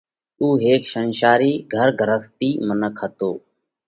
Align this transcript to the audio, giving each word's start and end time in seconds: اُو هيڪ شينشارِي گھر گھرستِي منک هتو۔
اُو 0.41 0.47
هيڪ 0.63 0.81
شينشارِي 0.91 1.53
گھر 1.73 1.89
گھرستِي 1.99 2.49
منک 2.67 2.95
هتو۔ 3.01 3.31